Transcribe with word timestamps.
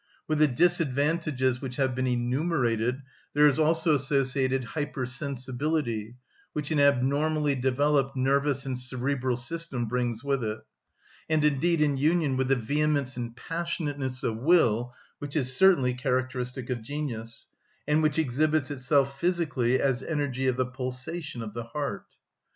With 0.27 0.39
the 0.39 0.47
disadvantages 0.47 1.61
which 1.61 1.75
have 1.75 1.93
been 1.93 2.07
enumerated 2.07 3.03
there 3.35 3.45
is 3.45 3.59
also 3.59 3.93
associated 3.93 4.63
hyper‐sensibility, 4.65 6.15
which 6.53 6.71
an 6.71 6.79
abnormally 6.79 7.53
developed 7.53 8.15
nervous 8.15 8.65
and 8.65 8.79
cerebral 8.79 9.35
system 9.37 9.85
brings 9.85 10.23
with 10.23 10.43
it, 10.43 10.57
and 11.29 11.45
indeed 11.45 11.81
in 11.83 11.97
union 11.97 12.35
with 12.35 12.47
the 12.47 12.55
vehemence 12.55 13.15
and 13.15 13.35
passionateness 13.35 14.23
of 14.23 14.37
will 14.37 14.91
which 15.19 15.35
is 15.35 15.55
certainly 15.55 15.93
characteristic 15.93 16.71
of 16.71 16.81
genius, 16.81 17.45
and 17.87 18.01
which 18.01 18.17
exhibits 18.17 18.71
itself 18.71 19.19
physically 19.19 19.79
as 19.79 20.01
energy 20.01 20.47
of 20.47 20.57
the 20.57 20.65
pulsation 20.65 21.43
of 21.43 21.53
the 21.53 21.63
heart. 21.65 22.07